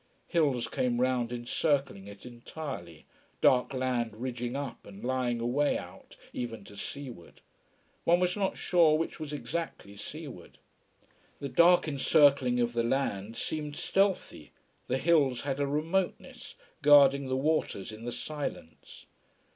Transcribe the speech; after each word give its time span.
Hills 0.25 0.67
came 0.67 0.99
round 0.99 1.31
encircling 1.31 2.07
it 2.07 2.25
entirely 2.25 3.05
dark 3.39 3.71
land 3.71 4.15
ridging 4.15 4.55
up 4.55 4.83
and 4.87 5.03
lying 5.03 5.39
away 5.39 5.77
out, 5.77 6.15
even 6.33 6.63
to 6.63 6.75
seaward. 6.75 7.41
One 8.03 8.19
was 8.19 8.35
not 8.35 8.57
sure 8.57 8.97
which 8.97 9.19
was 9.19 9.31
exactly 9.31 9.95
seaward. 9.95 10.57
The 11.39 11.49
dark 11.49 11.87
encircling 11.87 12.59
of 12.59 12.73
the 12.73 12.81
land 12.81 13.37
seemed 13.37 13.75
stealthy, 13.75 14.49
the 14.87 14.97
hills 14.97 15.41
had 15.41 15.59
a 15.59 15.67
remoteness, 15.67 16.55
guarding 16.81 17.27
the 17.27 17.37
waters 17.37 17.91
in 17.91 18.03
the 18.03 18.11
silence. 18.11 19.05